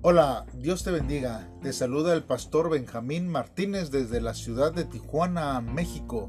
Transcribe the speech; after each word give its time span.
Hola, 0.00 0.46
Dios 0.54 0.84
te 0.84 0.92
bendiga. 0.92 1.50
Te 1.60 1.72
saluda 1.72 2.14
el 2.14 2.22
pastor 2.22 2.70
Benjamín 2.70 3.28
Martínez 3.28 3.90
desde 3.90 4.20
la 4.20 4.32
ciudad 4.32 4.72
de 4.72 4.84
Tijuana, 4.84 5.60
México. 5.60 6.28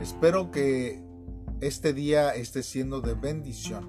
Espero 0.00 0.50
que 0.50 1.00
este 1.60 1.92
día 1.92 2.34
esté 2.34 2.64
siendo 2.64 3.00
de 3.00 3.14
bendición. 3.14 3.88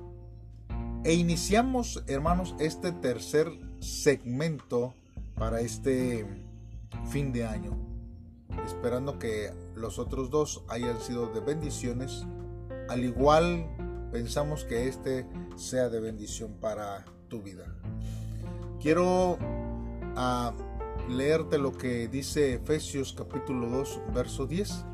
E 1.03 1.15
iniciamos, 1.15 2.03
hermanos, 2.05 2.53
este 2.59 2.91
tercer 2.91 3.47
segmento 3.79 4.93
para 5.33 5.61
este 5.61 6.27
fin 7.09 7.33
de 7.33 7.47
año. 7.47 7.75
Esperando 8.63 9.17
que 9.17 9.51
los 9.73 9.97
otros 9.97 10.29
dos 10.29 10.63
hayan 10.69 11.01
sido 11.01 11.33
de 11.33 11.39
bendiciones. 11.39 12.27
Al 12.89 13.03
igual, 13.03 13.65
pensamos 14.11 14.65
que 14.65 14.87
este 14.87 15.25
sea 15.55 15.89
de 15.89 15.99
bendición 15.99 16.53
para 16.61 17.05
tu 17.27 17.41
vida. 17.41 17.75
Quiero 18.79 19.39
ah, 20.15 20.53
leerte 21.09 21.57
lo 21.57 21.71
que 21.71 22.07
dice 22.07 22.53
Efesios 22.53 23.11
capítulo 23.13 23.69
2, 23.69 24.01
verso 24.13 24.45
10. 24.45 24.85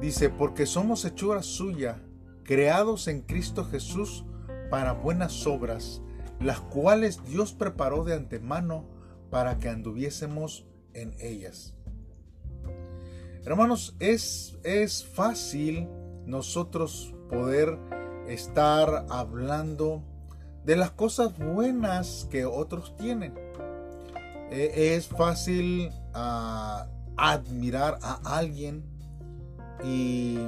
Dice, 0.00 0.30
porque 0.30 0.66
somos 0.66 1.04
hechura 1.04 1.42
suya, 1.42 2.00
creados 2.44 3.08
en 3.08 3.22
Cristo 3.22 3.64
Jesús 3.64 4.24
para 4.70 4.92
buenas 4.92 5.46
obras, 5.48 6.00
las 6.40 6.60
cuales 6.60 7.24
Dios 7.24 7.52
preparó 7.52 8.04
de 8.04 8.14
antemano 8.14 8.86
para 9.30 9.58
que 9.58 9.68
anduviésemos 9.68 10.68
en 10.92 11.14
ellas. 11.18 11.74
Hermanos, 13.44 13.96
es, 13.98 14.58
es 14.62 15.04
fácil 15.04 15.88
nosotros 16.24 17.12
poder 17.28 17.78
estar 18.28 19.06
hablando 19.10 20.04
de 20.64 20.76
las 20.76 20.90
cosas 20.90 21.36
buenas 21.38 22.26
que 22.30 22.44
otros 22.44 22.96
tienen. 22.96 23.34
E, 24.50 24.94
es 24.94 25.08
fácil 25.08 25.90
ah, 26.14 26.86
admirar 27.16 27.98
a 28.02 28.38
alguien 28.38 28.84
y 29.84 30.38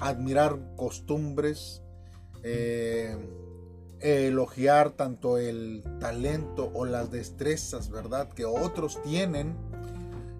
admirar 0.00 0.58
costumbres, 0.76 1.82
eh, 2.42 3.16
elogiar 4.00 4.90
tanto 4.90 5.36
el 5.38 5.84
talento 6.00 6.70
o 6.74 6.86
las 6.86 7.10
destrezas, 7.10 7.90
¿verdad? 7.90 8.28
Que 8.30 8.44
otros 8.46 9.00
tienen 9.02 9.54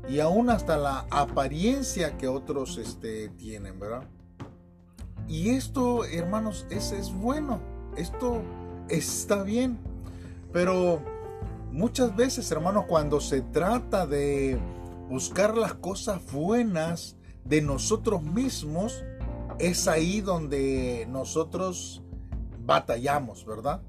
y 0.09 0.21
aún 0.21 0.51
hasta 0.51 0.77
la 0.77 1.07
apariencia 1.11 2.17
que 2.17 2.27
otros 2.27 2.79
este, 2.79 3.29
tienen, 3.29 3.79
¿verdad? 3.79 4.09
Y 5.29 5.51
esto, 5.51 6.05
hermanos, 6.05 6.67
es, 6.71 6.91
es 6.91 7.13
bueno. 7.13 7.61
Esto 7.97 8.43
está 8.91 9.43
bien. 9.43 9.79
Pero 10.53 11.01
muchas 11.71 12.15
veces, 12.17 12.51
hermanos, 12.51 12.85
cuando 12.89 13.21
se 13.21 13.41
trata 13.43 14.07
de 14.07 14.59
buscar 15.09 15.57
las 15.57 15.75
cosas 15.75 16.21
buenas 16.33 17.17
de 17.45 17.63
nosotros 17.63 18.23
mismos, 18.23 19.05
es 19.59 19.89
ahí 19.89 20.21
donde 20.21 21.07
nosotros 21.11 22.03
batallamos, 22.65 23.45
¿verdad? 23.45 23.83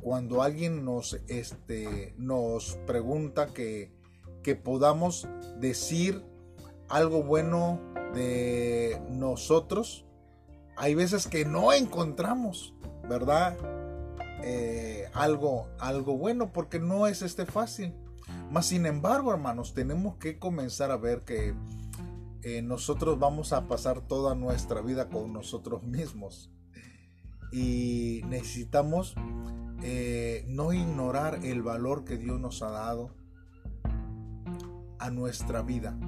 Cuando 0.00 0.42
alguien 0.42 0.84
nos, 0.84 1.20
este, 1.28 2.14
nos 2.16 2.78
pregunta 2.86 3.48
que, 3.48 3.92
que 4.42 4.54
podamos 4.56 5.28
decir 5.58 6.24
algo 6.88 7.22
bueno 7.22 7.80
de 8.14 9.00
nosotros, 9.10 10.06
hay 10.76 10.94
veces 10.94 11.26
que 11.26 11.44
no 11.44 11.72
encontramos, 11.72 12.74
¿verdad? 13.08 13.56
Eh, 14.42 15.08
algo, 15.14 15.68
algo 15.80 16.16
bueno 16.16 16.52
porque 16.52 16.78
no 16.78 17.06
es 17.06 17.22
este 17.22 17.46
fácil. 17.46 17.94
Mas 18.50 18.66
sin 18.66 18.86
embargo, 18.86 19.32
hermanos, 19.32 19.74
tenemos 19.74 20.16
que 20.16 20.38
comenzar 20.38 20.90
a 20.90 20.96
ver 20.96 21.22
que 21.22 21.54
eh, 22.42 22.62
nosotros 22.62 23.18
vamos 23.18 23.52
a 23.52 23.66
pasar 23.66 24.00
toda 24.00 24.34
nuestra 24.34 24.80
vida 24.80 25.08
con 25.08 25.32
nosotros 25.32 25.82
mismos. 25.82 26.50
Y 27.52 28.22
necesitamos 28.28 29.14
eh, 29.82 30.44
no 30.48 30.72
ignorar 30.72 31.44
el 31.44 31.62
valor 31.62 32.04
que 32.04 32.16
Dios 32.16 32.38
nos 32.38 32.62
ha 32.62 32.70
dado 32.70 33.14
a 34.98 35.10
nuestra 35.10 35.62
vida. 35.62 35.98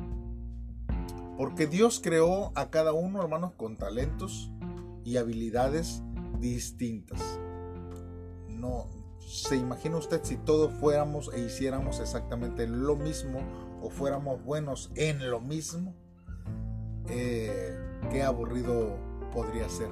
Porque 1.36 1.66
Dios 1.66 2.00
creó 2.02 2.52
a 2.54 2.70
cada 2.70 2.92
uno, 2.92 3.22
hermanos, 3.22 3.52
con 3.56 3.78
talentos 3.78 4.52
y 5.04 5.16
habilidades 5.16 6.02
distintas 6.38 7.29
no 8.60 9.00
se 9.30 9.56
imagina 9.56 9.96
usted 9.96 10.20
si 10.24 10.36
todos 10.36 10.72
fuéramos 10.80 11.30
e 11.32 11.40
hiciéramos 11.40 12.00
exactamente 12.00 12.66
lo 12.66 12.96
mismo 12.96 13.40
o 13.80 13.88
fuéramos 13.88 14.42
buenos 14.44 14.90
en 14.96 15.30
lo 15.30 15.40
mismo, 15.40 15.94
eh, 17.08 17.78
qué 18.10 18.22
aburrido 18.22 18.96
podría 19.32 19.68
ser. 19.68 19.88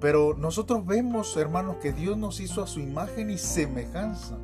Pero 0.00 0.34
nosotros 0.34 0.86
vemos, 0.86 1.36
hermanos, 1.36 1.76
que 1.76 1.92
Dios 1.92 2.16
nos 2.16 2.40
hizo 2.40 2.62
a 2.62 2.66
su 2.66 2.80
imagen 2.80 3.30
y 3.30 3.36
semejanza. 3.36 4.38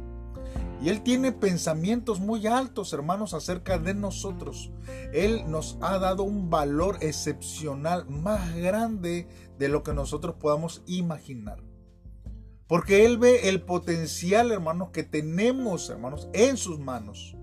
Y 0.83 0.91
Él 0.91 1.03
tiene 1.03 1.33
pensamientos 1.33 2.21
muy 2.21 2.47
altos, 2.47 2.93
hermanos, 2.93 3.33
acerca 3.33 3.79
de 3.79 3.95
nosotros. 3.95 4.71
Él 5.15 5.45
nos 5.49 5.79
ha 5.81 5.99
dado 5.99 6.25
un 6.25 6.51
valor 6.51 6.99
excepcional 7.01 8.07
más 8.09 8.55
grande 8.55 9.29
de 9.59 9.69
lo 9.69 9.83
que 9.83 9.95
nosotros 9.95 10.35
podamos 10.39 10.83
imaginar. 10.87 11.63
Porque 12.75 13.05
Él 13.05 13.19
ve 13.19 13.49
el 13.51 13.63
potencial, 13.63 14.51
hermanos, 14.51 14.89
que 14.91 15.05
tenemos, 15.05 15.89
hermanos, 15.91 16.29
en 16.33 16.57
sus 16.57 16.81
manos. 16.81 17.37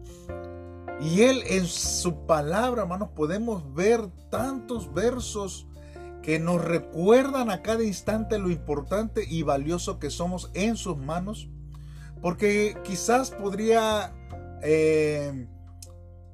Y 1.00 1.22
Él 1.22 1.42
en 1.48 1.68
su 1.68 2.26
palabra, 2.26 2.82
hermanos, 2.82 3.12
podemos 3.16 3.74
ver 3.74 4.10
tantos 4.30 4.94
versos 4.94 5.70
que 6.22 6.38
nos 6.38 6.62
recuerdan 6.62 7.50
a 7.50 7.62
cada 7.62 7.82
instante 7.82 8.40
lo 8.40 8.50
importante 8.50 9.24
y 9.26 9.44
valioso 9.44 10.00
que 10.00 10.10
somos 10.10 10.52
en 10.54 10.76
sus 10.76 10.98
manos. 10.98 11.48
Porque 12.22 12.76
quizás 12.84 13.32
podría 13.32 14.14
eh, 14.64 15.48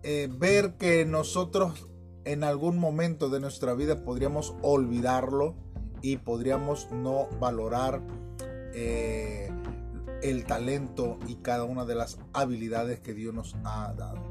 eh, 0.01 0.27
ver 0.39 0.73
que 0.77 1.05
nosotros 1.05 1.87
en 2.25 2.43
algún 2.43 2.79
momento 2.79 3.29
de 3.29 3.41
nuestra 3.41 3.75
vida 3.75 4.03
podríamos 4.03 4.55
olvidarlo 4.63 5.53
y 6.01 6.17
podríamos 6.17 6.89
no 6.91 7.27
valorar 7.39 8.01
eh, 8.79 9.49
el 10.21 10.45
talento 10.45 11.17
y 11.27 11.37
cada 11.37 11.63
una 11.63 11.83
de 11.83 11.95
las 11.95 12.19
habilidades 12.31 12.99
que 12.99 13.15
Dios 13.15 13.33
nos 13.33 13.55
ha 13.63 13.91
dado. 13.93 14.21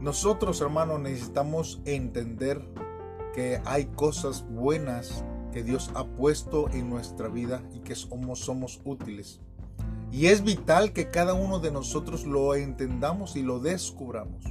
Nosotros, 0.00 0.60
hermanos, 0.60 1.00
necesitamos 1.00 1.80
entender 1.84 2.64
que 3.34 3.60
hay 3.64 3.86
cosas 3.86 4.46
buenas 4.48 5.24
que 5.52 5.64
Dios 5.64 5.90
ha 5.96 6.06
puesto 6.06 6.70
en 6.70 6.88
nuestra 6.88 7.26
vida 7.26 7.60
y 7.72 7.80
que 7.80 7.96
somos, 7.96 8.38
somos 8.38 8.80
útiles. 8.84 9.40
Y 10.12 10.26
es 10.26 10.44
vital 10.44 10.92
que 10.92 11.10
cada 11.10 11.34
uno 11.34 11.58
de 11.58 11.72
nosotros 11.72 12.24
lo 12.24 12.54
entendamos 12.54 13.34
y 13.34 13.42
lo 13.42 13.58
descubramos. 13.58 14.44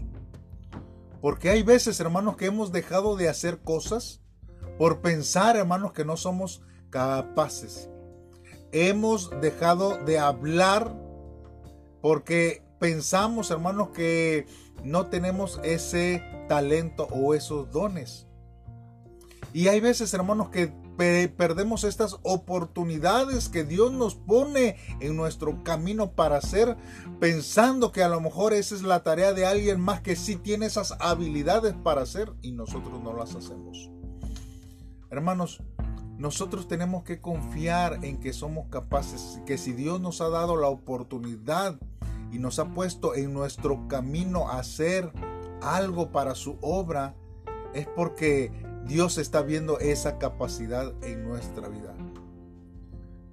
Porque 1.21 1.49
hay 1.49 1.63
veces, 1.63 2.01
hermanos, 2.01 2.35
que 2.35 2.47
hemos 2.47 2.73
dejado 2.73 3.15
de 3.15 3.29
hacer 3.29 3.59
cosas 3.59 4.21
por 4.77 4.99
pensar, 4.99 5.55
hermanos, 5.55 5.93
que 5.93 6.03
no 6.03 6.17
somos 6.17 6.63
capaces 6.89 7.89
hemos 8.73 9.29
dejado 9.39 9.97
de 10.03 10.19
hablar 10.19 10.93
porque 12.01 12.63
pensamos, 12.79 13.49
hermanos, 13.49 13.89
que 13.93 14.45
no 14.83 15.07
tenemos 15.07 15.61
ese 15.63 16.21
talento 16.49 17.07
o 17.11 17.33
esos 17.33 17.71
dones. 17.71 18.27
Y 19.53 19.67
hay 19.67 19.79
veces, 19.79 20.13
hermanos, 20.13 20.49
que 20.49 20.73
perdemos 20.97 21.83
estas 21.83 22.17
oportunidades 22.23 23.49
que 23.49 23.63
Dios 23.63 23.91
nos 23.91 24.15
pone 24.15 24.77
en 24.99 25.15
nuestro 25.15 25.63
camino 25.63 26.11
para 26.11 26.37
hacer, 26.37 26.75
pensando 27.19 27.91
que 27.91 28.03
a 28.03 28.09
lo 28.09 28.19
mejor 28.19 28.53
esa 28.53 28.75
es 28.75 28.81
la 28.83 29.03
tarea 29.03 29.33
de 29.33 29.45
alguien 29.45 29.79
más 29.79 30.01
que 30.01 30.15
sí 30.15 30.35
tiene 30.35 30.65
esas 30.65 30.95
habilidades 30.99 31.73
para 31.83 32.01
hacer 32.01 32.33
y 32.41 32.51
nosotros 32.51 33.01
no 33.01 33.13
las 33.13 33.35
hacemos. 33.35 33.89
Hermanos, 35.09 35.61
nosotros 36.23 36.69
tenemos 36.69 37.03
que 37.03 37.19
confiar 37.19 37.99
en 38.01 38.17
que 38.17 38.31
somos 38.31 38.69
capaces, 38.69 39.41
que 39.45 39.57
si 39.57 39.73
Dios 39.73 39.99
nos 39.99 40.21
ha 40.21 40.29
dado 40.29 40.55
la 40.55 40.69
oportunidad 40.69 41.77
y 42.31 42.39
nos 42.39 42.59
ha 42.59 42.69
puesto 42.69 43.13
en 43.13 43.33
nuestro 43.33 43.89
camino 43.89 44.47
a 44.47 44.59
hacer 44.59 45.11
algo 45.61 46.11
para 46.11 46.33
su 46.33 46.55
obra, 46.61 47.13
es 47.73 47.87
porque 47.87 48.53
Dios 48.87 49.17
está 49.17 49.41
viendo 49.41 49.79
esa 49.79 50.17
capacidad 50.17 50.93
en 51.03 51.27
nuestra 51.27 51.67
vida. 51.67 51.93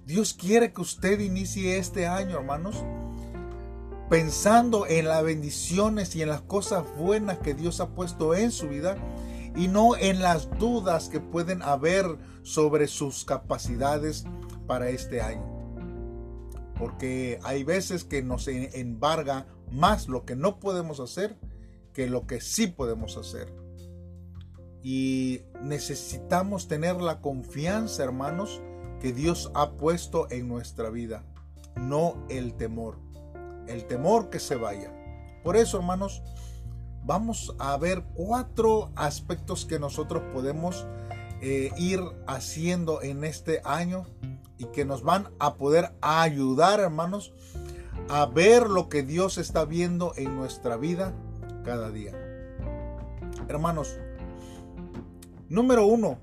Dios 0.05 0.33
quiere 0.33 0.73
que 0.73 0.81
usted 0.81 1.21
inicie 1.21 1.77
este 1.77 2.07
año, 2.07 2.39
hermanos, 2.39 2.83
pensando 4.09 4.85
en 4.85 5.07
las 5.07 5.23
bendiciones 5.23 6.13
y 6.17 6.23
en 6.23 6.27
las 6.27 6.41
cosas 6.41 6.83
buenas 6.97 7.37
que 7.37 7.53
Dios 7.53 7.79
ha 7.79 7.87
puesto 7.91 8.35
en 8.35 8.51
su 8.51 8.67
vida 8.67 8.97
y 9.55 9.67
no 9.67 9.95
en 9.95 10.21
las 10.21 10.49
dudas 10.57 11.09
que 11.09 11.19
pueden 11.19 11.61
haber 11.61 12.05
sobre 12.43 12.87
sus 12.87 13.25
capacidades 13.25 14.25
para 14.67 14.89
este 14.89 15.21
año. 15.21 15.49
porque 16.77 17.39
hay 17.43 17.63
veces 17.63 18.03
que 18.03 18.23
nos 18.23 18.47
embarga 18.47 19.45
más 19.69 20.07
lo 20.07 20.25
que 20.25 20.35
no 20.35 20.59
podemos 20.59 20.99
hacer 20.99 21.37
que 21.93 22.07
lo 22.07 22.27
que 22.27 22.41
sí 22.41 22.67
podemos 22.67 23.17
hacer. 23.17 23.53
Y 24.83 25.41
necesitamos 25.61 26.67
tener 26.67 27.01
la 27.01 27.21
confianza, 27.21 28.03
hermanos, 28.03 28.61
que 28.99 29.13
Dios 29.13 29.51
ha 29.53 29.73
puesto 29.73 30.27
en 30.31 30.47
nuestra 30.47 30.89
vida, 30.89 31.23
no 31.75 32.25
el 32.29 32.55
temor. 32.55 32.97
El 33.67 33.85
temor 33.85 34.29
que 34.29 34.39
se 34.39 34.55
vaya. 34.55 34.91
Por 35.43 35.55
eso, 35.55 35.77
hermanos, 35.77 36.23
vamos 37.05 37.55
a 37.59 37.77
ver 37.77 38.03
cuatro 38.13 38.91
aspectos 38.95 39.65
que 39.65 39.79
nosotros 39.79 40.23
podemos 40.33 40.85
eh, 41.41 41.71
ir 41.77 42.01
haciendo 42.27 43.01
en 43.01 43.23
este 43.23 43.61
año 43.63 44.05
y 44.57 44.65
que 44.65 44.85
nos 44.85 45.03
van 45.03 45.29
a 45.39 45.55
poder 45.55 45.93
ayudar, 46.01 46.79
hermanos, 46.79 47.33
a 48.09 48.25
ver 48.27 48.69
lo 48.69 48.89
que 48.89 49.01
Dios 49.03 49.37
está 49.37 49.65
viendo 49.65 50.13
en 50.17 50.35
nuestra 50.35 50.77
vida 50.77 51.13
cada 51.63 51.89
día. 51.89 52.13
Hermanos, 53.47 53.97
número 55.49 55.85
uno, 55.85 56.19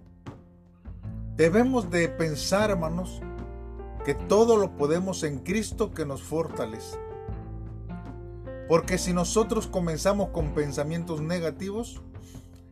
debemos 1.36 1.90
de 1.90 2.08
pensar, 2.08 2.70
hermanos, 2.70 3.20
que 4.04 4.14
todo 4.14 4.56
lo 4.56 4.76
podemos 4.76 5.24
en 5.24 5.40
Cristo 5.40 5.92
que 5.92 6.06
nos 6.06 6.22
fortalece. 6.22 7.07
Porque 8.68 8.98
si 8.98 9.14
nosotros 9.14 9.66
comenzamos 9.66 10.28
con 10.28 10.54
pensamientos 10.54 11.22
negativos, 11.22 12.02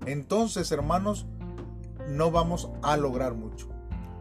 entonces, 0.04 0.70
hermanos, 0.70 1.26
no 2.08 2.30
vamos 2.30 2.68
a 2.82 2.96
lograr 2.96 3.34
mucho. 3.34 3.68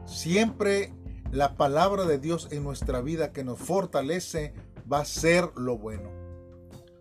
Siempre 0.05 0.93
la 1.31 1.57
palabra 1.57 2.05
de 2.05 2.17
Dios 2.17 2.47
en 2.51 2.63
nuestra 2.63 3.01
vida 3.01 3.33
que 3.33 3.43
nos 3.43 3.59
fortalece 3.59 4.53
va 4.91 4.99
a 4.99 5.05
ser 5.05 5.51
lo 5.55 5.77
bueno. 5.77 6.09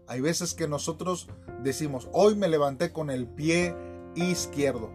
Hay 0.09 0.21
veces 0.21 0.55
que 0.55 0.69
nosotros 0.69 1.29
decimos, 1.63 2.09
hoy 2.13 2.35
me 2.35 2.49
levanté 2.49 2.93
con 2.93 3.11
el 3.11 3.27
pie 3.27 3.75
izquierdo. 4.17 4.91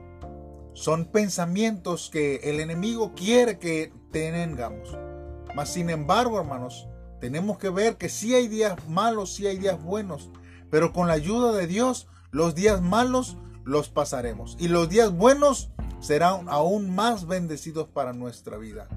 Son 0.73 1.05
pensamientos 1.05 2.09
que 2.11 2.37
el 2.43 2.59
enemigo 2.59 3.13
quiere 3.15 3.59
que 3.59 3.91
tengamos. 4.11 4.97
Mas 5.55 5.69
sin 5.73 5.89
embargo, 5.89 6.39
hermanos, 6.39 6.87
tenemos 7.19 7.57
que 7.57 7.69
ver 7.69 7.97
que 7.97 8.09
sí 8.09 8.33
hay 8.33 8.47
días 8.47 8.75
malos, 8.87 9.33
sí 9.33 9.47
hay 9.47 9.57
días 9.57 9.81
buenos. 9.81 10.29
Pero 10.69 10.93
con 10.93 11.07
la 11.07 11.13
ayuda 11.13 11.51
de 11.51 11.67
Dios, 11.67 12.07
los 12.31 12.55
días 12.55 12.81
malos 12.81 13.37
los 13.63 13.89
pasaremos. 13.89 14.55
Y 14.59 14.67
los 14.67 14.89
días 14.89 15.11
buenos 15.11 15.69
serán 15.99 16.47
aún 16.47 16.95
más 16.95 17.27
bendecidos 17.27 17.87
para 17.87 18.13
nuestra 18.13 18.57
vida. 18.57 18.87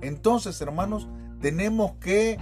Entonces, 0.00 0.60
hermanos, 0.60 1.08
tenemos 1.40 1.92
que 1.96 2.38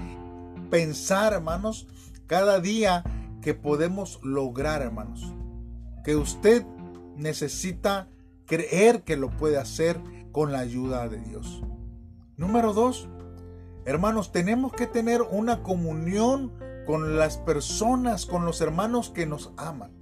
pensar, 0.70 1.32
hermanos, 1.32 1.86
cada 2.26 2.60
día 2.60 3.04
que 3.42 3.54
podemos 3.54 4.20
lograr, 4.22 4.82
hermanos. 4.82 5.34
Que 6.04 6.16
usted 6.16 6.64
necesita 7.16 8.08
creer 8.46 9.02
que 9.02 9.16
lo 9.16 9.30
puede 9.30 9.58
hacer 9.58 10.00
con 10.32 10.52
la 10.52 10.60
ayuda 10.60 11.08
de 11.08 11.18
Dios. 11.18 11.62
Número 12.36 12.72
dos, 12.72 13.08
hermanos, 13.84 14.32
tenemos 14.32 14.72
que 14.72 14.86
tener 14.86 15.22
una 15.22 15.62
comunión 15.62 16.52
con 16.86 17.16
las 17.16 17.36
personas, 17.38 18.26
con 18.26 18.44
los 18.44 18.60
hermanos 18.60 19.10
que 19.10 19.26
nos 19.26 19.52
aman. 19.56 19.92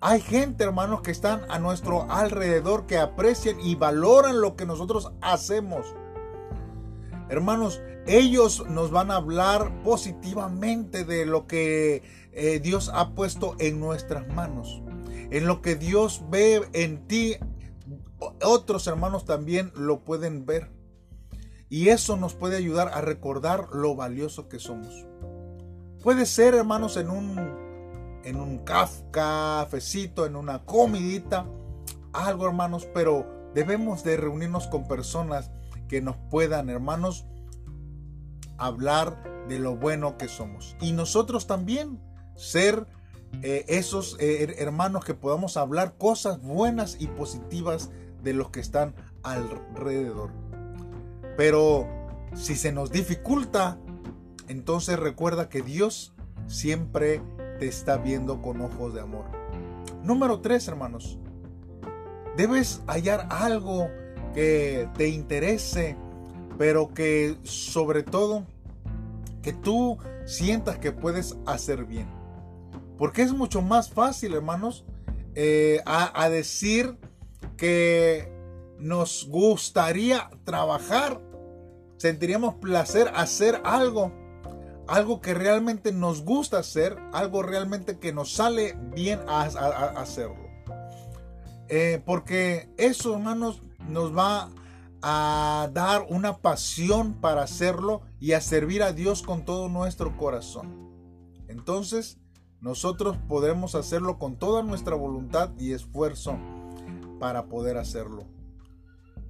Hay 0.00 0.20
gente, 0.20 0.64
hermanos, 0.64 1.02
que 1.02 1.12
están 1.12 1.42
a 1.48 1.60
nuestro 1.60 2.10
alrededor, 2.10 2.86
que 2.86 2.98
aprecian 2.98 3.60
y 3.60 3.76
valoran 3.76 4.40
lo 4.40 4.56
que 4.56 4.66
nosotros 4.66 5.12
hacemos. 5.20 5.94
Hermanos, 7.28 7.80
ellos 8.06 8.66
nos 8.68 8.90
van 8.90 9.12
a 9.12 9.16
hablar 9.16 9.82
positivamente 9.84 11.04
de 11.04 11.24
lo 11.24 11.46
que 11.46 12.02
eh, 12.32 12.60
Dios 12.60 12.90
ha 12.92 13.14
puesto 13.14 13.54
en 13.60 13.78
nuestras 13.78 14.26
manos. 14.26 14.82
En 15.30 15.46
lo 15.46 15.62
que 15.62 15.76
Dios 15.76 16.24
ve 16.30 16.68
en 16.72 17.06
ti, 17.06 17.36
otros 18.42 18.86
hermanos 18.88 19.24
también 19.24 19.72
lo 19.76 20.00
pueden 20.00 20.44
ver. 20.46 20.70
Y 21.72 21.88
eso 21.88 22.18
nos 22.18 22.34
puede 22.34 22.58
ayudar 22.58 22.90
a 22.92 23.00
recordar 23.00 23.70
lo 23.72 23.96
valioso 23.96 24.46
que 24.46 24.58
somos. 24.58 25.06
Puede 26.02 26.26
ser, 26.26 26.52
hermanos, 26.52 26.98
en 26.98 27.08
un, 27.08 27.38
en 28.24 28.36
un 28.36 28.58
cafecito, 28.58 30.26
en 30.26 30.36
una 30.36 30.66
comidita, 30.66 31.46
algo, 32.12 32.46
hermanos, 32.46 32.86
pero 32.92 33.26
debemos 33.54 34.04
de 34.04 34.18
reunirnos 34.18 34.66
con 34.66 34.86
personas 34.86 35.50
que 35.88 36.02
nos 36.02 36.16
puedan, 36.30 36.68
hermanos, 36.68 37.24
hablar 38.58 39.46
de 39.48 39.58
lo 39.58 39.74
bueno 39.74 40.18
que 40.18 40.28
somos. 40.28 40.76
Y 40.78 40.92
nosotros 40.92 41.46
también 41.46 42.02
ser 42.36 42.86
eh, 43.40 43.64
esos 43.68 44.18
eh, 44.20 44.56
hermanos 44.58 45.06
que 45.06 45.14
podamos 45.14 45.56
hablar 45.56 45.96
cosas 45.96 46.38
buenas 46.42 46.98
y 47.00 47.06
positivas 47.06 47.88
de 48.22 48.34
los 48.34 48.50
que 48.50 48.60
están 48.60 48.94
alrededor. 49.22 50.41
Pero 51.36 51.88
si 52.34 52.56
se 52.56 52.72
nos 52.72 52.90
dificulta, 52.90 53.78
entonces 54.48 54.98
recuerda 54.98 55.48
que 55.48 55.62
Dios 55.62 56.14
siempre 56.46 57.22
te 57.58 57.66
está 57.66 57.96
viendo 57.96 58.42
con 58.42 58.60
ojos 58.60 58.94
de 58.94 59.00
amor. 59.00 59.24
Número 60.02 60.40
3, 60.40 60.68
hermanos. 60.68 61.18
Debes 62.36 62.82
hallar 62.86 63.28
algo 63.30 63.88
que 64.34 64.88
te 64.96 65.08
interese, 65.08 65.96
pero 66.58 66.92
que 66.92 67.36
sobre 67.42 68.02
todo 68.02 68.46
que 69.42 69.52
tú 69.52 69.98
sientas 70.24 70.78
que 70.78 70.92
puedes 70.92 71.36
hacer 71.46 71.84
bien. 71.84 72.06
Porque 72.96 73.22
es 73.22 73.32
mucho 73.32 73.62
más 73.62 73.90
fácil, 73.90 74.34
hermanos, 74.34 74.84
eh, 75.34 75.80
a, 75.86 76.28
decir 76.28 76.96
que 77.56 78.31
nos 78.82 79.28
gustaría 79.28 80.28
trabajar, 80.44 81.20
sentiríamos 81.98 82.54
placer 82.54 83.10
hacer 83.14 83.60
algo, 83.64 84.12
algo 84.88 85.20
que 85.20 85.34
realmente 85.34 85.92
nos 85.92 86.24
gusta 86.24 86.58
hacer, 86.58 86.98
algo 87.12 87.42
realmente 87.42 87.98
que 87.98 88.12
nos 88.12 88.32
sale 88.32 88.76
bien 88.92 89.20
a, 89.28 89.42
hacerlo. 89.42 90.50
Eh, 91.68 92.02
porque 92.04 92.68
eso, 92.76 93.14
hermanos, 93.14 93.62
nos 93.88 94.16
va 94.16 94.50
a 95.00 95.70
dar 95.72 96.06
una 96.08 96.38
pasión 96.38 97.14
para 97.14 97.42
hacerlo 97.42 98.02
y 98.20 98.32
a 98.32 98.40
servir 98.40 98.82
a 98.82 98.92
Dios 98.92 99.22
con 99.22 99.44
todo 99.44 99.68
nuestro 99.68 100.16
corazón. 100.16 100.90
Entonces, 101.46 102.18
nosotros 102.60 103.16
podremos 103.28 103.76
hacerlo 103.76 104.18
con 104.18 104.36
toda 104.36 104.64
nuestra 104.64 104.96
voluntad 104.96 105.50
y 105.56 105.72
esfuerzo 105.72 106.36
para 107.20 107.46
poder 107.46 107.76
hacerlo. 107.76 108.26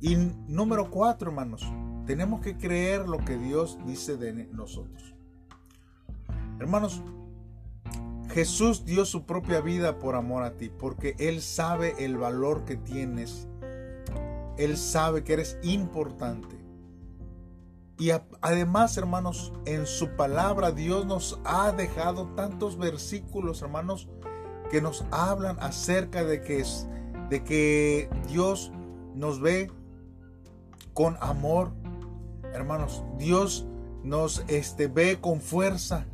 Y 0.03 0.17
número 0.49 0.91
cuatro, 0.91 1.31
hermanos, 1.31 1.65
tenemos 2.05 2.43
que 2.43 2.59
creer 2.59 3.09
lo 3.09 3.19
que 3.25 3.39
Dios 3.39 3.79
dice 3.87 4.19
de 4.19 4.35
nosotros. 4.53 5.15
Hermanos, 6.61 7.03
Jesús 8.29 8.85
dio 8.85 9.07
su 9.07 9.25
propia 9.25 9.63
vida 9.63 9.99
por 9.99 10.15
amor 10.15 10.43
a 10.43 10.59
ti, 10.59 10.69
porque 10.69 11.17
Él 11.19 11.41
sabe 11.41 12.05
el 12.05 12.19
valor 12.19 12.67
que 12.67 12.77
tienes 12.77 13.49
él 14.57 14.77
sabe 14.77 15.25
que 15.25 15.33
eres 15.35 15.59
importante. 15.63 16.57
Y 17.99 18.11
además, 18.41 18.97
hermanos, 18.97 19.53
en 19.65 19.87
su 19.87 20.11
palabra 20.11 20.73
Dios 20.73 21.07
nos 21.07 21.41
ha 21.45 21.73
dejado 21.73 22.27
tantos 22.35 22.77
versículos, 22.77 23.63
hermanos, 23.63 24.09
que 24.71 24.81
nos 24.81 25.05
hablan 25.11 25.59
acerca 25.61 26.25
de 26.25 26.43
que, 26.43 26.65
de 27.29 27.45
que 27.45 28.11
Dios 28.29 28.73
nos 29.15 29.41
ve 29.41 29.71
con 30.95 31.17
amor. 31.21 31.73
Hermanos, 32.53 33.03
Dios 33.19 33.67
nos 34.03 34.45
este, 34.49 34.87
ve 34.89 35.21
con 35.21 35.41
fuerza. 35.41 36.07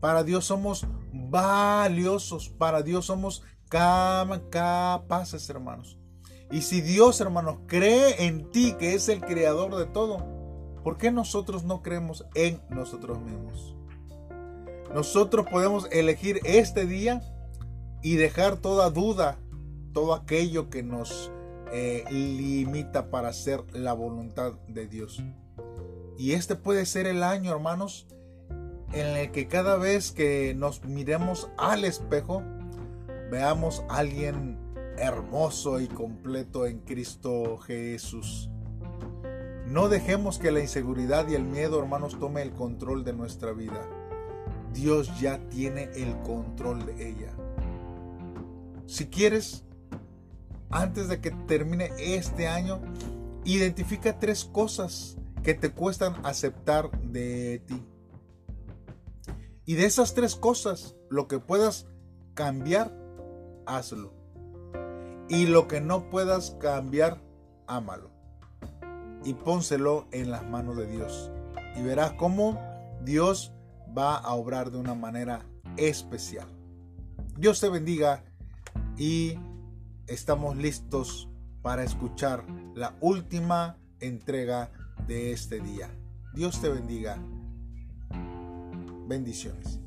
Para 0.00 0.22
Dios 0.24 0.44
somos 0.44 0.86
valiosos. 1.12 2.48
Para 2.48 2.82
Dios 2.82 3.06
somos 3.06 3.42
capaces, 3.68 5.48
hermanos. 5.48 5.98
Y 6.50 6.62
si 6.62 6.80
Dios, 6.80 7.20
hermanos, 7.20 7.58
cree 7.66 8.26
en 8.26 8.50
ti, 8.50 8.74
que 8.78 8.94
es 8.94 9.08
el 9.08 9.20
creador 9.20 9.76
de 9.76 9.86
todo, 9.86 10.24
¿por 10.82 10.96
qué 10.96 11.10
nosotros 11.10 11.64
no 11.64 11.82
creemos 11.82 12.24
en 12.34 12.62
nosotros 12.70 13.20
mismos? 13.20 13.76
Nosotros 14.94 15.46
podemos 15.50 15.86
elegir 15.90 16.40
este 16.44 16.86
día 16.86 17.22
y 18.02 18.16
dejar 18.16 18.56
toda 18.56 18.88
duda, 18.88 19.38
todo 19.92 20.14
aquello 20.14 20.70
que 20.70 20.82
nos 20.82 21.30
eh, 21.72 22.04
limita 22.10 23.10
para 23.10 23.28
hacer 23.28 23.62
la 23.72 23.92
voluntad 23.92 24.54
de 24.68 24.86
Dios. 24.86 25.22
Y 26.16 26.32
este 26.32 26.56
puede 26.56 26.86
ser 26.86 27.06
el 27.06 27.22
año, 27.22 27.52
hermanos, 27.52 28.06
en 28.92 29.06
el 29.06 29.30
que 29.30 29.46
cada 29.48 29.76
vez 29.76 30.12
que 30.12 30.54
nos 30.54 30.84
miremos 30.84 31.50
al 31.58 31.84
espejo, 31.84 32.42
veamos 33.30 33.84
a 33.88 33.98
alguien 33.98 34.58
hermoso 34.96 35.80
y 35.80 35.86
completo 35.86 36.66
en 36.66 36.80
Cristo 36.80 37.58
Jesús. 37.58 38.50
No 39.66 39.88
dejemos 39.88 40.38
que 40.38 40.50
la 40.50 40.60
inseguridad 40.60 41.28
y 41.28 41.34
el 41.34 41.44
miedo, 41.44 41.78
hermanos, 41.78 42.18
tome 42.18 42.42
el 42.42 42.52
control 42.52 43.04
de 43.04 43.12
nuestra 43.12 43.52
vida. 43.52 43.86
Dios 44.72 45.20
ya 45.20 45.38
tiene 45.50 45.90
el 45.94 46.16
control 46.22 46.86
de 46.86 47.10
ella. 47.10 47.32
Si 48.86 49.06
quieres, 49.08 49.64
antes 50.70 51.08
de 51.08 51.20
que 51.20 51.30
termine 51.30 51.90
este 51.98 52.48
año, 52.48 52.80
identifica 53.44 54.18
tres 54.18 54.44
cosas 54.44 55.16
que 55.42 55.54
te 55.54 55.70
cuestan 55.70 56.14
aceptar 56.24 56.90
de 57.02 57.62
ti. 57.66 57.82
Y 59.64 59.74
de 59.74 59.84
esas 59.84 60.14
tres 60.14 60.34
cosas, 60.34 60.96
lo 61.10 61.28
que 61.28 61.38
puedas 61.38 61.86
cambiar, 62.34 62.92
hazlo. 63.66 64.14
Y 65.28 65.46
lo 65.46 65.68
que 65.68 65.80
no 65.80 66.08
puedas 66.10 66.52
cambiar, 66.52 67.22
ámalo. 67.66 68.10
Y 69.24 69.34
pónselo 69.34 70.08
en 70.10 70.30
las 70.30 70.44
manos 70.48 70.76
de 70.76 70.86
Dios. 70.86 71.30
Y 71.76 71.82
verás 71.82 72.12
cómo 72.12 72.58
Dios 73.02 73.52
va 73.96 74.16
a 74.16 74.34
obrar 74.34 74.70
de 74.70 74.78
una 74.78 74.94
manera 74.94 75.46
especial. 75.76 76.48
Dios 77.36 77.60
te 77.60 77.68
bendiga 77.68 78.24
y 78.96 79.38
estamos 80.08 80.56
listos 80.56 81.28
para 81.62 81.84
escuchar 81.84 82.44
la 82.74 82.96
última 83.00 83.76
entrega 84.00 84.70
de 85.06 85.32
este 85.32 85.60
día. 85.60 85.90
Dios 86.34 86.60
te 86.60 86.68
bendiga. 86.68 87.18
Bendiciones. 89.06 89.80